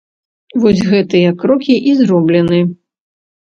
Вось 0.61 0.79
гэтыя 0.93 1.33
крокі 1.43 1.75
і 1.93 1.93
зроблены. 2.01 2.59